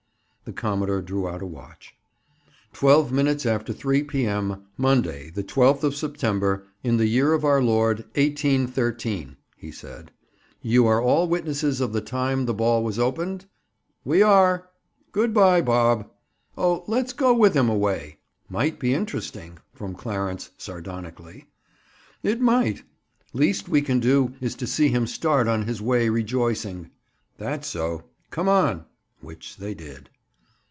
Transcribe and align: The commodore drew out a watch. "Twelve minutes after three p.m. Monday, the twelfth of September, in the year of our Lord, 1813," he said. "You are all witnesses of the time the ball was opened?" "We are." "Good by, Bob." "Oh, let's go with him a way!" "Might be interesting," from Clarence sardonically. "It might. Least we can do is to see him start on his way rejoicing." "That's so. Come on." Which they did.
The 0.43 0.53
commodore 0.53 1.01
drew 1.01 1.29
out 1.29 1.41
a 1.41 1.45
watch. 1.45 1.95
"Twelve 2.73 3.09
minutes 3.09 3.45
after 3.45 3.71
three 3.71 4.03
p.m. 4.03 4.65
Monday, 4.75 5.29
the 5.29 5.43
twelfth 5.43 5.81
of 5.81 5.95
September, 5.95 6.67
in 6.83 6.97
the 6.97 7.07
year 7.07 7.31
of 7.31 7.45
our 7.45 7.63
Lord, 7.63 7.99
1813," 8.15 9.37
he 9.55 9.71
said. 9.71 10.11
"You 10.61 10.85
are 10.87 11.01
all 11.01 11.29
witnesses 11.29 11.79
of 11.79 11.93
the 11.93 12.01
time 12.01 12.45
the 12.45 12.53
ball 12.53 12.83
was 12.83 12.99
opened?" 12.99 13.45
"We 14.03 14.21
are." 14.21 14.67
"Good 15.13 15.33
by, 15.33 15.61
Bob." 15.61 16.09
"Oh, 16.57 16.83
let's 16.85 17.13
go 17.13 17.33
with 17.33 17.53
him 17.55 17.69
a 17.69 17.75
way!" 17.77 18.17
"Might 18.49 18.77
be 18.77 18.93
interesting," 18.93 19.59
from 19.73 19.95
Clarence 19.95 20.49
sardonically. 20.57 21.45
"It 22.23 22.41
might. 22.41 22.83
Least 23.31 23.69
we 23.69 23.81
can 23.81 24.01
do 24.01 24.33
is 24.41 24.55
to 24.55 24.67
see 24.67 24.89
him 24.89 25.07
start 25.07 25.47
on 25.47 25.61
his 25.63 25.81
way 25.81 26.09
rejoicing." 26.09 26.89
"That's 27.37 27.69
so. 27.69 28.03
Come 28.31 28.49
on." 28.49 28.83
Which 29.21 29.55
they 29.55 29.73
did. 29.73 30.09